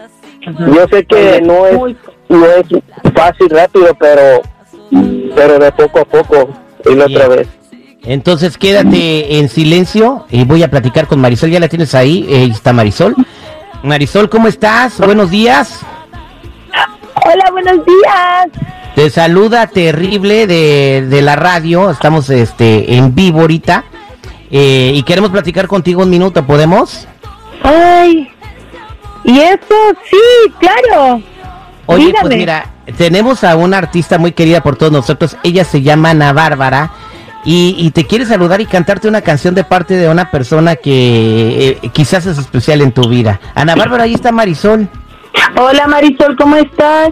Yo 0.40 0.86
sé 0.90 1.04
que 1.04 1.40
no 1.42 1.66
es, 1.66 1.96
no 2.28 2.46
es 2.46 2.66
fácil, 3.12 3.50
rápido, 3.50 3.88
pero, 3.98 4.40
pero 5.34 5.58
de 5.58 5.72
poco 5.72 5.98
a 5.98 6.04
poco, 6.04 6.48
y 6.88 6.94
la 6.94 7.06
otra 7.06 7.26
vez. 7.28 7.48
Entonces 8.04 8.56
quédate 8.56 9.38
en 9.38 9.48
silencio 9.48 10.24
y 10.30 10.44
voy 10.44 10.62
a 10.62 10.70
platicar 10.70 11.08
con 11.08 11.20
Marisol. 11.20 11.50
Ya 11.50 11.60
la 11.60 11.68
tienes 11.68 11.94
ahí. 11.94 12.24
eh, 12.30 12.36
Ahí 12.44 12.50
está 12.50 12.72
Marisol. 12.72 13.16
Marisol, 13.82 14.30
¿cómo 14.30 14.46
estás? 14.46 14.98
Buenos 14.98 15.30
días. 15.30 15.80
Hola, 17.26 17.50
buenos 17.50 17.84
días. 17.84 18.46
Te 18.98 19.10
saluda 19.10 19.68
terrible 19.68 20.48
de, 20.48 21.06
de 21.08 21.22
la 21.22 21.36
radio. 21.36 21.88
Estamos 21.88 22.30
este 22.30 22.96
en 22.96 23.14
vivo 23.14 23.42
ahorita. 23.42 23.84
eh, 24.50 24.90
y 24.92 25.04
queremos 25.04 25.30
platicar 25.30 25.68
contigo 25.68 26.02
un 26.02 26.10
minuto. 26.10 26.44
¿Podemos? 26.44 27.06
Ay, 27.62 28.28
y 29.22 29.38
eso, 29.38 29.76
sí, 30.10 30.52
claro. 30.58 31.22
Oye, 31.86 32.06
Dígame. 32.06 32.22
pues 32.22 32.36
mira, 32.38 32.70
tenemos 32.96 33.44
a 33.44 33.54
una 33.54 33.78
artista 33.78 34.18
muy 34.18 34.32
querida 34.32 34.64
por 34.64 34.74
todos 34.74 34.90
nosotros. 34.90 35.36
Ella 35.44 35.62
se 35.64 35.82
llama 35.82 36.10
Ana 36.10 36.32
Bárbara. 36.32 36.90
Y, 37.44 37.76
y 37.78 37.92
te 37.92 38.04
quiere 38.04 38.26
saludar 38.26 38.60
y 38.60 38.66
cantarte 38.66 39.06
una 39.06 39.20
canción 39.20 39.54
de 39.54 39.62
parte 39.62 39.94
de 39.94 40.08
una 40.08 40.28
persona 40.32 40.74
que 40.74 41.78
eh, 41.82 41.90
quizás 41.92 42.26
es 42.26 42.36
especial 42.36 42.80
en 42.80 42.90
tu 42.90 43.08
vida. 43.08 43.38
Ana 43.54 43.76
Bárbara, 43.76 44.02
ahí 44.04 44.14
está 44.14 44.32
Marisol. 44.32 44.88
Hola 45.56 45.86
Marisol, 45.86 46.36
¿cómo 46.36 46.56
estás? 46.56 47.10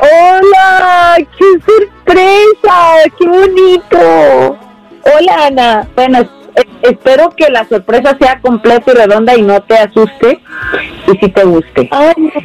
Hola, 0.00 1.16
qué 1.38 1.44
sorpresa, 1.64 3.10
qué 3.18 3.26
bonito. 3.26 4.58
Hola 5.02 5.46
Ana. 5.46 5.88
Bueno, 5.94 6.20
eh, 6.20 6.64
espero 6.82 7.30
que 7.30 7.50
la 7.50 7.66
sorpresa 7.66 8.16
sea 8.20 8.40
completa 8.40 8.92
y 8.92 8.94
redonda 8.94 9.34
y 9.36 9.42
no 9.42 9.62
te 9.62 9.78
asuste 9.78 10.40
y 11.06 11.18
si 11.18 11.28
te 11.30 11.44
guste. 11.44 11.88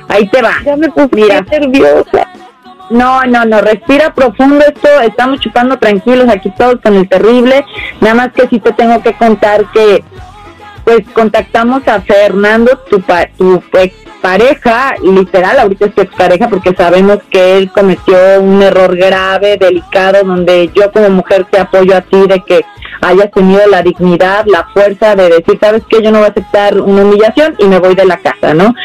Ahí 0.07 0.27
te 0.29 0.41
va. 0.41 0.53
Ya 0.63 0.77
me 0.77 0.89
puse 0.89 1.09
Mira. 1.11 1.41
nerviosa. 1.41 2.27
No, 2.89 3.23
no, 3.23 3.45
no, 3.45 3.61
respira 3.61 4.13
profundo 4.13 4.65
esto, 4.65 4.89
estamos 5.01 5.39
chupando 5.39 5.77
tranquilos 5.77 6.27
aquí 6.27 6.49
todos 6.57 6.75
con 6.83 6.93
el 6.95 7.07
terrible, 7.07 7.63
nada 8.01 8.15
más 8.15 8.33
que 8.33 8.49
sí 8.49 8.59
te 8.59 8.73
tengo 8.73 9.01
que 9.01 9.13
contar 9.13 9.63
que 9.71 10.03
pues 10.83 11.01
contactamos 11.13 11.87
a 11.87 12.01
Fernando, 12.01 12.77
tu, 12.89 13.01
pa- 13.01 13.27
tu 13.37 13.61
ex 13.73 13.93
pareja, 14.21 14.93
literal, 15.03 15.59
ahorita 15.59 15.85
es 15.85 15.95
tu 15.95 16.01
ex 16.01 16.15
pareja, 16.15 16.47
porque 16.47 16.73
sabemos 16.75 17.19
que 17.29 17.57
él 17.57 17.71
cometió 17.71 18.15
un 18.39 18.61
error 18.61 18.95
grave, 18.95 19.57
delicado, 19.57 20.23
donde 20.23 20.69
yo 20.75 20.91
como 20.91 21.09
mujer 21.09 21.45
te 21.49 21.59
apoyo 21.59 21.95
a 21.95 22.01
ti 22.01 22.27
de 22.27 22.39
que 22.45 22.61
hayas 23.01 23.31
tenido 23.31 23.61
la 23.67 23.81
dignidad, 23.81 24.45
la 24.45 24.67
fuerza 24.73 25.15
de 25.15 25.29
decir, 25.29 25.57
sabes 25.59 25.83
que 25.89 26.03
yo 26.03 26.11
no 26.11 26.19
voy 26.19 26.27
a 26.27 26.31
aceptar 26.31 26.79
una 26.79 27.01
humillación 27.01 27.55
y 27.57 27.65
me 27.65 27.79
voy 27.79 27.95
de 27.95 28.05
la 28.05 28.17
casa, 28.17 28.53
¿no? 28.53 28.75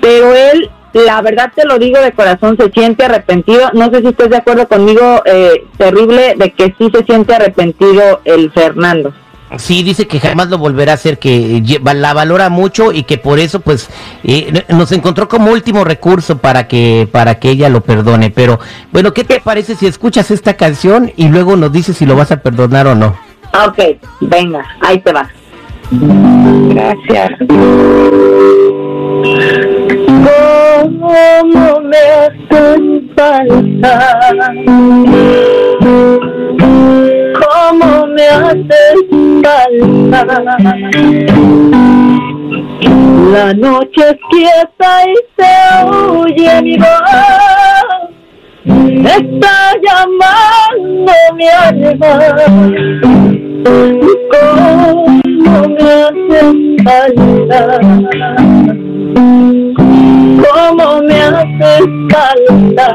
Pero 0.00 0.32
él, 0.34 0.70
la 0.94 1.20
verdad 1.20 1.52
te 1.54 1.66
lo 1.66 1.78
digo 1.78 2.00
de 2.00 2.12
corazón, 2.12 2.56
se 2.58 2.70
siente 2.70 3.04
arrepentido. 3.04 3.70
No 3.74 3.90
sé 3.90 4.00
si 4.00 4.06
estás 4.08 4.30
de 4.30 4.38
acuerdo 4.38 4.66
conmigo, 4.68 5.20
eh, 5.26 5.64
terrible, 5.76 6.34
de 6.38 6.50
que 6.52 6.74
sí 6.78 6.88
se 6.94 7.04
siente 7.04 7.34
arrepentido 7.34 8.22
el 8.24 8.50
Fernando. 8.52 9.12
Sí, 9.56 9.82
dice 9.82 10.06
que 10.06 10.20
jamás 10.20 10.48
lo 10.48 10.58
volverá 10.58 10.92
a 10.92 10.94
hacer, 10.96 11.18
que 11.18 11.62
la 11.82 12.12
valora 12.12 12.50
mucho 12.50 12.92
y 12.92 13.04
que 13.04 13.16
por 13.16 13.38
eso, 13.38 13.60
pues, 13.60 13.88
eh, 14.24 14.64
nos 14.68 14.92
encontró 14.92 15.28
como 15.28 15.50
último 15.50 15.84
recurso 15.84 16.38
para 16.38 16.68
que 16.68 17.08
para 17.10 17.36
que 17.36 17.50
ella 17.50 17.68
lo 17.68 17.80
perdone. 17.80 18.30
Pero, 18.30 18.60
bueno, 18.92 19.14
¿qué 19.14 19.24
te 19.24 19.40
parece 19.40 19.74
si 19.74 19.86
escuchas 19.86 20.30
esta 20.30 20.54
canción 20.54 21.12
y 21.16 21.28
luego 21.28 21.56
nos 21.56 21.72
dices 21.72 21.96
si 21.96 22.04
lo 22.04 22.14
vas 22.14 22.30
a 22.30 22.42
perdonar 22.42 22.86
o 22.88 22.94
no? 22.94 23.16
Ok, 23.66 23.78
venga, 24.20 24.64
ahí 24.82 24.98
te 25.00 25.12
va. 25.12 25.28
Gracias. 25.90 27.30
¿Cómo 30.28 31.80
me 31.80 31.98
hacen 31.98 33.10
falta? 33.16 34.20
¿Cómo 37.40 38.06
me 38.08 38.26
hacen 38.28 39.27
La 43.32 43.52
noche 43.54 44.02
es 44.10 44.16
quieta 44.30 45.04
y 45.04 45.14
se 45.36 45.52
oye 45.84 46.62
mi 46.62 46.76
voz. 46.78 46.88
Está 48.64 49.74
llamando 49.82 51.12
mi 51.34 51.48
alma. 51.48 52.12
¿Cómo 54.30 55.68
me 55.68 55.90
hacen 55.92 56.76
falta? 56.84 57.80
¿Cómo 60.42 60.86
me 61.02 61.18
hacen 61.20 62.08
falta? 62.10 62.86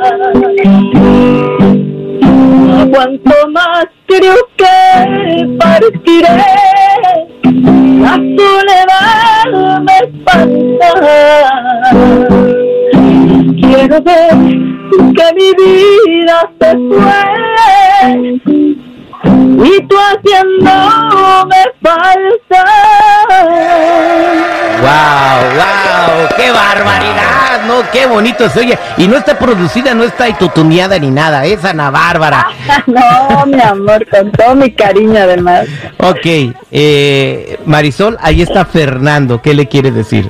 No 2.83 2.89
aguanto 2.89 3.31
más, 3.51 3.85
creo 4.07 4.35
que 4.57 5.57
partiré. 5.57 6.27
La 8.01 8.15
soledad 8.37 9.79
me 9.79 9.97
espanta. 9.99 10.89
Quiero 13.61 14.01
ver 14.01 14.35
que 15.15 15.27
mi 15.33 15.49
vida 15.63 16.37
se 16.59 16.71
fue 16.89 17.21
y 19.65 19.87
tú 19.87 19.95
haciéndome 19.97 21.61
falta. 21.81 22.61
¡Wow! 24.81 25.39
¡Wow! 25.55 26.27
¡Qué 26.35 26.47
barbaridad! 26.51 27.52
¿No? 27.67 27.81
¡Qué 27.91 28.05
bonito 28.05 28.49
se 28.49 28.59
oye! 28.59 28.77
Y 28.97 29.07
no 29.07 29.17
está 29.17 29.37
producida, 29.37 29.93
no 29.93 30.03
está 30.03 30.27
tutuneada 30.37 30.99
ni 30.99 31.09
nada, 31.09 31.45
es 31.45 31.63
Ana 31.63 31.89
Bárbara. 31.91 32.47
No, 32.87 33.45
mi 33.45 33.61
amor, 33.61 34.05
con 34.09 34.31
todo 34.31 34.55
mi 34.55 34.71
cariño 34.71 35.17
además. 35.17 35.67
Ok, 35.99 36.53
eh, 36.71 37.57
Marisol, 37.65 38.17
ahí 38.21 38.41
está 38.41 38.65
Fernando, 38.65 39.41
¿qué 39.41 39.53
le 39.53 39.67
quiere 39.67 39.91
decir? 39.91 40.29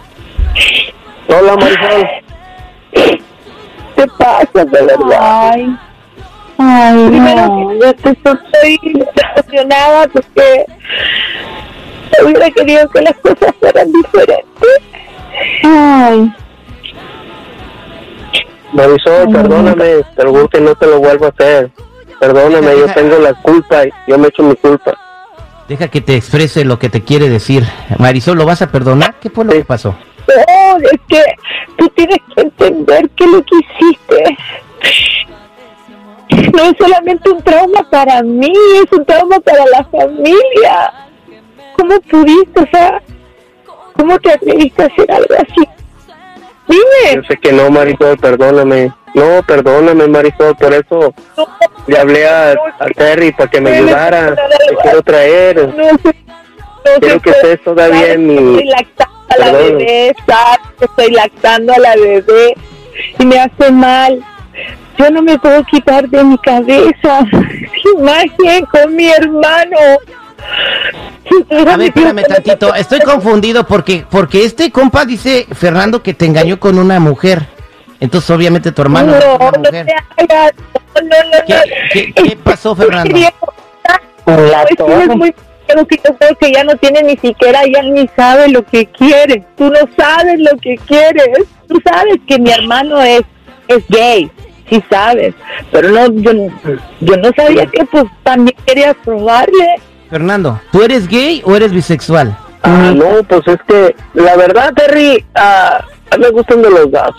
Hola, 1.27 1.55
Marisol. 1.55 2.09
¿Qué 3.95 4.07
pasa, 4.17 4.65
de 4.65 4.81
verdad? 4.81 5.51
Ay, 5.53 5.77
ay, 6.57 7.07
Primero, 7.07 7.73
yo 7.81 7.93
te 7.95 8.09
estoy 8.09 8.79
emocionada 8.83 10.07
porque 10.07 10.65
hubiera 12.23 12.49
querido 12.51 12.89
que 12.89 13.01
las 13.01 13.15
cosas 13.17 13.53
fueran 13.59 13.91
diferentes. 13.91 14.79
Ay, 15.63 16.33
Marisol, 18.73 19.29
perdóname, 19.31 20.03
te 20.15 20.23
lo 20.23 20.31
juro 20.31 20.47
que 20.49 20.59
no 20.61 20.75
te 20.75 20.87
lo 20.87 20.99
vuelvo 20.99 21.25
a 21.25 21.29
hacer. 21.29 21.71
Perdóname, 22.19 22.77
yo 22.77 22.85
tengo 22.93 23.19
la 23.19 23.33
culpa, 23.33 23.83
yo 24.07 24.17
me 24.17 24.27
echo 24.27 24.43
mi 24.43 24.55
culpa. 24.55 24.93
Deja 25.67 25.87
que 25.87 26.01
te 26.01 26.15
exprese 26.15 26.65
lo 26.65 26.79
que 26.79 26.89
te 26.89 27.01
quiere 27.01 27.29
decir. 27.29 27.63
Marisol, 27.97 28.37
¿lo 28.37 28.45
vas 28.45 28.61
a 28.61 28.71
perdonar? 28.71 29.15
¿Qué 29.21 29.29
fue 29.29 29.45
lo 29.45 29.51
Sí. 29.51 29.59
que 29.59 29.65
pasó? 29.65 29.95
no, 30.27 30.77
es 30.79 30.99
que 31.07 31.21
tú 31.77 31.87
tienes 31.89 32.17
que 32.35 32.41
entender 32.41 33.09
que 33.15 33.27
lo 33.27 33.43
que 33.43 33.55
hiciste 33.57 34.37
no 36.53 36.63
es 36.63 36.73
solamente 36.79 37.29
un 37.29 37.41
trauma 37.43 37.87
para 37.89 38.23
mí, 38.23 38.53
es 38.83 38.97
un 38.97 39.05
trauma 39.05 39.39
para 39.39 39.65
la 39.67 39.83
familia. 39.85 40.93
¿Cómo 41.77 41.99
pudiste, 42.01 42.61
o 42.61 42.67
sea, 42.71 43.01
cómo 43.97 44.17
te 44.19 44.31
atreviste 44.31 44.83
a 44.83 44.85
hacer 44.85 45.11
algo 45.11 45.35
así? 45.35 45.67
Yo 46.67 46.75
Dime. 47.11 47.27
sé 47.27 47.37
que 47.37 47.51
no, 47.51 47.69
Marisol, 47.69 48.17
perdóname. 48.17 48.91
No, 49.13 49.43
perdóname, 49.45 50.07
Marisol, 50.07 50.55
por 50.55 50.73
eso 50.73 51.13
le 51.87 51.97
hablé 51.99 52.27
a, 52.27 52.51
a 52.51 52.85
Terry 52.95 53.31
para 53.31 53.49
que 53.49 53.61
me 53.61 53.71
ayudara. 53.77 54.35
Te 54.35 54.75
quiero 54.81 55.01
traer. 55.03 55.67
No 55.67 55.89
sé, 56.01 56.15
no 56.85 56.99
Quiero 56.99 57.19
que 57.21 57.29
estés 57.29 57.63
todavía 57.63 58.13
en 58.13 58.27
mi- 58.27 58.35
Estoy 58.57 58.65
lactando 58.69 59.13
a 59.29 59.37
la 59.37 59.45
Perdón. 59.51 59.77
bebé, 59.77 60.15
sabes 60.27 60.59
estoy 60.81 61.11
lactando 61.11 61.73
a 61.73 61.79
la 61.79 61.95
bebé 61.95 62.53
y 63.19 63.25
me 63.25 63.39
hace 63.39 63.71
mal. 63.71 64.23
Yo 64.97 65.09
no 65.09 65.21
me 65.23 65.37
puedo 65.39 65.63
quitar 65.65 66.07
de 66.09 66.23
mi 66.23 66.37
cabeza 66.39 67.19
imagen 67.97 68.65
con 68.65 68.95
mi 68.95 69.09
hermano. 69.09 69.77
A 71.67 71.77
ver, 71.77 71.87
espérame 71.87 72.23
tantito, 72.23 72.73
estoy 72.75 72.99
confundido 72.99 73.65
porque 73.65 74.05
porque 74.09 74.43
este 74.45 74.71
compa 74.71 75.05
dice 75.05 75.47
Fernando 75.53 76.03
que 76.03 76.13
te 76.13 76.25
engañó 76.25 76.59
con 76.59 76.77
una 76.77 76.99
mujer. 76.99 77.47
Entonces 77.99 78.29
obviamente 78.29 78.71
tu 78.71 78.81
hermano 78.81 79.13
No, 79.13 79.17
es 79.17 79.25
una 79.25 79.51
no 79.51 79.61
te 79.61 79.79
hagas. 80.17 80.51
No, 80.95 81.01
no, 81.01 81.09
no, 81.31 81.45
¿Qué- 81.47 81.53
no. 81.53 81.63
qué- 81.93 82.13
qué 82.29 82.35
pasó, 82.37 82.75
Fernando? 82.75 83.17
La 84.25 84.63
es 84.63 85.07
muy 85.15 85.33
creo 85.67 85.87
que 85.87 85.95
yo 86.05 86.15
creo 86.17 86.35
que 86.35 86.51
ya 86.51 86.63
no 86.63 86.75
tiene 86.75 87.01
ni 87.03 87.17
siquiera, 87.17 87.61
ya 87.65 87.81
ni 87.81 88.07
sabe 88.15 88.49
lo 88.49 88.63
que 88.63 88.85
quiere. 88.87 89.43
Tú 89.57 89.69
no 89.69 89.79
sabes 89.97 90.39
lo 90.39 90.57
que 90.59 90.75
quieres. 90.85 91.47
Tú 91.67 91.81
sabes 91.83 92.17
que 92.27 92.37
mi 92.37 92.51
hermano 92.51 93.01
es, 93.01 93.21
es 93.67 93.83
gay, 93.87 94.29
sí 94.69 94.83
sabes. 94.89 95.33
Pero 95.71 95.89
no, 95.89 96.07
yo, 96.13 96.31
yo 96.99 97.17
no 97.17 97.29
sabía 97.35 97.65
que 97.65 97.85
pues 97.85 98.03
también 98.23 98.55
querías 98.65 98.95
probarle. 99.03 99.75
Fernando, 100.13 100.61
¿tú 100.71 100.83
eres 100.83 101.07
gay 101.07 101.41
o 101.43 101.55
eres 101.55 101.71
bisexual? 101.71 102.37
Ah, 102.61 102.93
no, 102.95 103.23
pues 103.23 103.41
es 103.47 103.57
que 103.67 103.95
la 104.13 104.35
verdad, 104.35 104.71
Terry, 104.75 105.25
ah, 105.33 105.83
me 106.19 106.29
gustan 106.29 106.61
de 106.61 106.69
los 106.69 106.91
dos, 106.91 107.15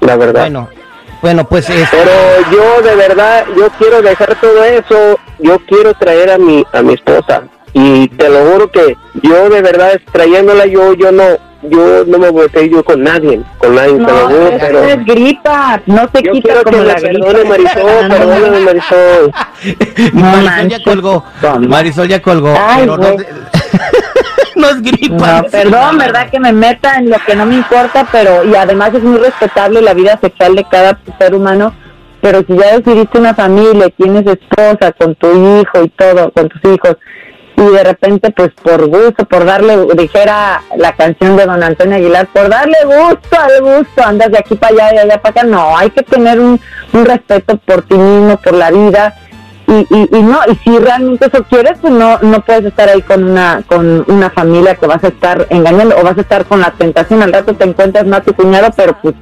la 0.00 0.16
verdad. 0.16 0.40
Bueno, 0.40 0.68
bueno, 1.22 1.44
pues 1.48 1.70
es, 1.70 1.88
Pero 1.88 2.10
yo 2.50 2.82
de 2.82 2.96
verdad, 2.96 3.44
yo 3.56 3.68
quiero 3.78 4.02
dejar 4.02 4.34
todo 4.40 4.64
eso, 4.64 5.20
yo 5.38 5.60
quiero 5.68 5.94
traer 5.94 6.32
a 6.32 6.38
mi 6.38 6.64
a 6.72 6.82
mi 6.82 6.94
esposa 6.94 7.44
y 7.72 8.08
te 8.08 8.28
lo 8.28 8.52
juro 8.52 8.70
que 8.70 8.96
yo 9.22 9.48
de 9.48 9.62
verdad 9.62 10.00
trayéndola 10.12 10.66
yo 10.66 10.94
yo 10.94 11.12
no 11.12 11.24
yo 11.62 12.04
no 12.06 12.18
me 12.18 12.30
voy 12.30 12.46
a 12.52 12.62
yo 12.62 12.82
con 12.82 13.02
nadie, 13.02 13.40
con 13.58 13.74
nadie, 13.74 13.92
te 13.92 14.00
lo 14.00 14.28
juro, 14.28 14.48
eso 14.48 14.58
pero 14.58 14.82
es 14.82 15.04
gripa, 15.06 15.80
no 15.86 16.08
se 16.12 16.22
yo 16.22 16.32
quita 16.32 16.48
quiero 16.48 16.64
que 16.64 16.70
como 16.70 16.78
me 16.78 16.84
la 16.84 16.94
gripa. 16.94 17.26
perdone 17.26 17.48
Marisol, 17.48 18.08
perdóname 18.08 18.60
Marisol. 18.60 19.32
No 20.12 20.20
Marisol 20.22 20.68
ya 20.68 20.82
colgó. 20.82 21.24
Marisol 21.60 22.08
ya 22.08 22.22
colgó. 22.22 22.54
Ay, 22.58 22.80
pero 22.80 22.98
no, 22.98 23.10
no 24.56 24.68
es 24.70 24.82
gripa. 24.82 25.42
No, 25.42 25.48
perdón, 25.48 25.98
verdad 25.98 26.30
que 26.30 26.40
me 26.40 26.52
meta 26.52 26.96
en 26.96 27.10
lo 27.10 27.16
que 27.24 27.36
no 27.36 27.46
me 27.46 27.54
importa, 27.54 28.08
pero 28.10 28.44
y 28.44 28.56
además 28.56 28.92
es 28.94 29.02
muy 29.04 29.18
respetable 29.18 29.82
la 29.82 29.94
vida 29.94 30.18
sexual 30.20 30.56
de 30.56 30.64
cada 30.64 30.98
ser 31.18 31.34
humano, 31.34 31.72
pero 32.20 32.42
si 32.46 32.56
ya 32.56 32.76
decidiste 32.76 33.18
una 33.18 33.34
familia, 33.34 33.88
tienes 33.90 34.26
esposa 34.26 34.92
con 34.98 35.14
tu 35.14 35.28
hijo 35.28 35.84
y 35.84 35.88
todo, 35.90 36.32
con 36.32 36.48
tus 36.48 36.72
hijos, 36.72 36.96
y 37.56 37.62
de 37.62 37.84
repente 37.84 38.30
pues 38.30 38.50
por 38.62 38.86
gusto, 38.86 39.24
por 39.24 39.44
darle, 39.44 39.86
dijera 39.96 40.62
la 40.76 40.92
canción 40.92 41.36
de 41.36 41.46
don 41.46 41.62
Antonio 41.62 41.96
Aguilar, 41.96 42.26
por 42.28 42.48
darle 42.48 42.76
gusto 42.84 43.38
al 43.38 43.60
gusto, 43.60 44.02
andas 44.04 44.30
de 44.30 44.38
aquí 44.38 44.54
para 44.54 44.74
allá 44.74 44.92
de 44.92 45.00
allá 45.00 45.22
para 45.22 45.40
acá, 45.40 45.44
no, 45.44 45.76
hay 45.76 45.90
que 45.90 46.02
tener 46.02 46.40
un, 46.40 46.60
un 46.92 47.04
respeto 47.04 47.56
por 47.58 47.82
ti 47.82 47.94
mismo, 47.94 48.36
por 48.38 48.54
la 48.54 48.70
vida, 48.70 49.14
y, 49.66 49.86
y, 49.90 50.08
y 50.18 50.22
no 50.22 50.40
y 50.48 50.56
si 50.56 50.78
realmente 50.78 51.26
eso 51.26 51.44
quieres 51.44 51.78
pues 51.80 51.92
no 51.92 52.18
no 52.20 52.40
puedes 52.40 52.64
estar 52.64 52.88
ahí 52.88 53.00
con 53.00 53.24
una 53.24 53.62
con 53.66 54.04
una 54.08 54.28
familia 54.30 54.74
que 54.74 54.86
vas 54.86 55.02
a 55.04 55.08
estar 55.08 55.46
engañando 55.50 55.96
o 55.96 56.02
vas 56.02 56.18
a 56.18 56.22
estar 56.22 56.44
con 56.46 56.60
la 56.60 56.72
tentación. 56.72 57.22
Al 57.22 57.32
rato 57.32 57.54
te 57.54 57.64
encuentras 57.64 58.04
no 58.04 58.16
a 58.16 58.20
tu 58.20 58.34
cuñado 58.34 58.70
pero 58.76 58.96
pues 59.00 59.14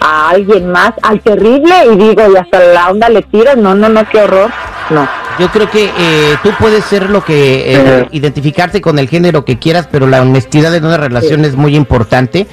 a 0.00 0.30
alguien 0.30 0.70
más 0.70 0.92
al 1.02 1.20
terrible 1.20 1.74
y 1.92 1.96
digo 1.96 2.22
y 2.30 2.36
hasta 2.36 2.58
la 2.60 2.90
onda 2.90 3.08
le 3.08 3.22
tiras 3.22 3.56
no 3.56 3.74
no 3.74 3.88
no 3.88 4.06
qué 4.08 4.20
horror. 4.22 4.50
No 4.90 5.08
Yo 5.38 5.48
creo 5.50 5.70
que 5.70 5.84
eh, 5.86 6.36
tú 6.42 6.50
puedes 6.58 6.84
ser 6.84 7.10
lo 7.10 7.24
que, 7.24 7.74
eh, 7.74 8.08
identificarte 8.12 8.80
con 8.80 8.98
el 8.98 9.08
género 9.08 9.44
que 9.44 9.58
quieras, 9.58 9.88
pero 9.90 10.06
la 10.06 10.22
honestidad 10.22 10.74
en 10.74 10.84
una 10.84 10.96
relación 10.96 11.44
es 11.44 11.56
muy 11.56 11.74
importante. 11.76 12.46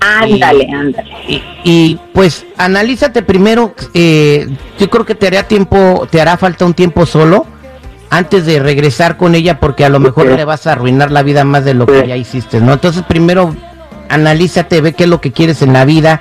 ándale 0.00 0.66
ándale 0.74 1.10
Y, 1.28 1.42
y, 1.64 2.00
pues 2.12 2.44
analízate 2.56 3.22
primero, 3.22 3.74
eh, 3.94 4.48
yo 4.78 4.90
creo 4.90 5.04
que 5.04 5.14
te 5.14 5.26
hará 5.28 5.44
tiempo, 5.44 6.08
te 6.10 6.20
hará 6.20 6.36
falta 6.36 6.64
un 6.64 6.74
tiempo 6.74 7.06
solo 7.06 7.46
antes 8.10 8.44
de 8.46 8.58
regresar 8.58 9.16
con 9.16 9.34
ella 9.34 9.60
porque 9.60 9.84
a 9.84 9.88
lo 9.88 10.00
mejor 10.00 10.28
Sí. 10.28 10.36
le 10.36 10.44
vas 10.44 10.66
a 10.66 10.72
arruinar 10.72 11.10
la 11.10 11.22
vida 11.22 11.44
más 11.44 11.64
de 11.64 11.74
lo 11.74 11.86
que 11.86 12.06
ya 12.06 12.16
hiciste, 12.16 12.60
¿no? 12.60 12.72
Entonces 12.72 13.02
primero 13.06 13.54
analízate, 14.08 14.80
ve 14.80 14.92
qué 14.92 15.04
es 15.04 15.10
lo 15.10 15.20
que 15.20 15.32
quieres 15.32 15.62
en 15.62 15.72
la 15.72 15.84
vida, 15.84 16.20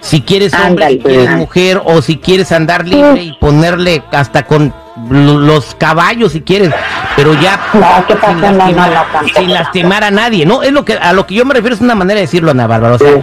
si 0.00 0.20
quieres 0.22 0.52
hombre, 0.54 0.88
si 0.88 0.98
quieres 0.98 1.30
mujer 1.30 1.80
o 1.84 2.02
si 2.02 2.16
quieres 2.18 2.52
andar 2.52 2.86
libre 2.86 3.22
y 3.22 3.32
ponerle 3.40 4.02
hasta 4.12 4.44
con 4.46 4.74
los 5.10 5.74
caballos 5.74 6.32
si 6.32 6.40
quieres, 6.42 6.72
pero 7.16 7.34
ya 7.34 7.58
no 7.74 7.80
pasa 7.80 8.06
sin 8.28 8.40
lastimar, 8.58 8.88
no 8.90 8.94
tampoco. 8.94 9.40
sin 9.40 9.52
lastimar 9.52 10.04
a 10.04 10.10
nadie, 10.10 10.46
¿no? 10.46 10.62
Es 10.62 10.72
lo 10.72 10.84
que 10.84 10.94
a 10.94 11.12
lo 11.12 11.26
que 11.26 11.34
yo 11.34 11.44
me 11.44 11.54
refiero 11.54 11.74
es 11.74 11.80
una 11.82 11.94
manera 11.94 12.16
de 12.16 12.22
decirlo, 12.26 12.50
Ana 12.50 12.66
Bárbara, 12.66 12.94
o 12.94 12.98
sea, 12.98 13.10
Sí. 13.12 13.22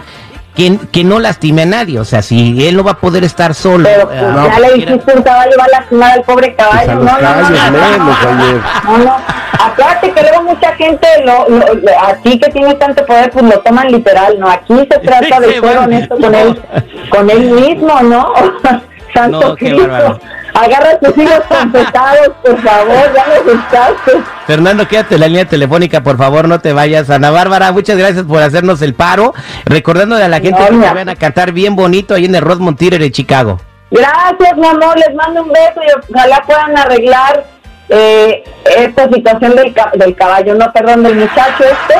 que, 0.55 0.77
que 0.91 1.03
no 1.03 1.19
lastime 1.19 1.63
a 1.63 1.65
nadie, 1.65 1.99
o 1.99 2.05
sea, 2.05 2.21
si 2.21 2.67
él 2.67 2.77
no 2.77 2.83
va 2.83 2.91
a 2.91 2.97
poder 2.97 3.23
estar 3.23 3.55
solo, 3.55 3.85
pero 3.91 4.07
pues, 4.07 4.21
eh, 4.21 4.33
ya 4.53 4.59
le 4.59 4.73
dijiste 4.73 5.13
un 5.15 5.23
caballo 5.23 5.51
va 5.59 5.65
a 5.65 5.79
lastimar 5.79 6.11
al 6.11 6.21
pobre 6.23 6.55
caballo 6.55 6.85
Pues 6.85 6.89
a 6.89 6.95
no 6.95 7.03
los 7.03 7.11
no 7.11 7.17
no 7.17 7.21
caballos 7.27 7.49
no, 7.49 7.65
no, 7.65 7.71
menos, 7.71 7.97
no, 7.97 8.43
oye. 8.43 8.61
No, 8.83 8.97
no. 9.05 9.17
Acuérdate 9.65 10.11
que 10.11 10.21
luego 10.21 10.43
mucha 10.43 10.75
gente, 10.75 11.07
lo, 11.25 11.47
lo- 11.49 11.73
lo- 11.73 11.99
a 11.99 12.13
ti 12.21 12.37
que 12.39 12.49
tienes 12.51 12.77
tanto 12.77 13.03
poder, 13.05 13.31
pues 13.31 13.45
lo 13.45 13.59
toman 13.61 13.87
literal, 13.87 14.39
¿no? 14.39 14.47
Aquí 14.49 14.75
se 14.77 14.99
trata 15.03 15.39
de 15.39 15.59
ser 15.59 15.77
honesto 15.77 16.17
con 16.17 16.35
él, 16.35 16.61
con 17.09 17.29
él 17.31 17.49
mismo, 17.49 17.99
¿no? 18.01 18.31
Santo 19.15 19.39
No, 19.39 19.55
qué 19.55 19.69
Cristo. 19.69 20.19
Agarra 20.53 20.99
tus 20.99 21.17
hijos 21.17 21.41
confesados, 21.49 22.29
por 22.43 22.61
favor, 22.61 23.13
ya 23.15 23.25
los 23.27 23.55
asustaste. 23.55 24.11
Fernando, 24.45 24.87
quédate 24.87 25.15
en 25.15 25.21
la 25.21 25.27
línea 25.27 25.45
telefónica, 25.45 26.03
por 26.03 26.17
favor, 26.17 26.47
no 26.47 26.59
te 26.59 26.73
vayas. 26.73 27.09
Ana 27.09 27.31
Bárbara, 27.31 27.71
muchas 27.71 27.97
gracias 27.97 28.23
por 28.23 28.41
hacernos 28.41 28.81
el 28.81 28.93
paro. 28.93 29.33
Recordando 29.65 30.15
a 30.15 30.27
la 30.27 30.39
gente 30.39 30.59
No, 30.59 30.79
que 30.81 30.87
te 30.87 30.93
van 30.93 31.09
a 31.09 31.15
cantar 31.15 31.51
bien 31.53 31.75
bonito 31.75 32.13
ahí 32.13 32.25
en 32.25 32.35
el 32.35 32.41
Rosemont 32.41 32.77
Theater 32.77 32.99
de 33.01 33.11
Chicago. 33.11 33.59
Gracias, 33.89 34.57
mi 34.57 34.67
amor, 34.67 34.97
les 34.97 35.15
mando 35.15 35.43
un 35.43 35.49
beso 35.49 35.81
y 35.85 36.11
ojalá 36.13 36.41
puedan 36.45 36.77
arreglar 36.77 37.45
eh, 37.89 38.43
esta 38.77 39.07
situación 39.09 39.55
del, 39.55 39.73
ca- 39.73 39.91
del 39.93 40.15
caballo, 40.15 40.55
no, 40.55 40.71
perdón, 40.71 41.03
del 41.03 41.15
muchacho 41.15 41.63
este 41.63 41.95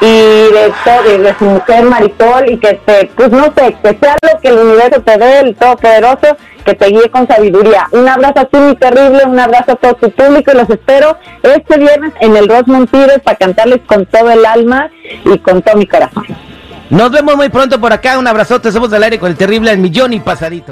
y 0.00 0.06
de 0.06 1.18
de 1.18 1.34
su 1.38 1.44
mujer 1.44 1.84
Marisol 1.84 2.50
y 2.50 2.58
que 2.58 2.74
te, 2.84 3.10
pues 3.16 3.30
no 3.30 3.44
sé, 3.56 3.76
que 3.82 3.98
sea 3.98 4.16
lo 4.22 4.40
que 4.40 4.48
el 4.48 4.58
universo 4.58 5.00
te 5.02 5.18
dé, 5.18 5.40
el 5.40 5.56
todopoderoso, 5.56 6.36
que 6.64 6.74
te 6.74 6.86
guíe 6.86 7.10
con 7.10 7.26
sabiduría. 7.26 7.86
Un 7.92 8.08
abrazo 8.08 8.40
a 8.40 8.44
ti, 8.44 8.58
mi 8.58 8.76
terrible, 8.76 9.24
un 9.24 9.38
abrazo 9.38 9.72
a 9.72 9.76
todo 9.76 9.94
tu 9.94 10.10
público 10.10 10.52
y 10.52 10.56
los 10.56 10.70
espero 10.70 11.16
este 11.42 11.78
viernes 11.78 12.12
en 12.20 12.36
el 12.36 12.48
Rosemont 12.48 12.90
Theater 12.90 13.20
para 13.22 13.36
cantarles 13.36 13.80
con 13.86 14.06
todo 14.06 14.30
el 14.30 14.44
alma 14.44 14.90
y 15.24 15.38
con 15.38 15.62
todo 15.62 15.76
mi 15.76 15.86
corazón. 15.86 16.24
Nos 16.90 17.10
vemos 17.10 17.36
muy 17.36 17.50
pronto 17.50 17.78
por 17.80 17.92
acá. 17.92 18.18
Un 18.18 18.26
abrazote. 18.26 18.72
Somos 18.72 18.90
del 18.90 19.02
aire 19.02 19.18
con 19.18 19.30
el 19.30 19.36
terrible 19.36 19.70
al 19.70 19.78
millón 19.78 20.14
y 20.14 20.20
pasadito. 20.20 20.66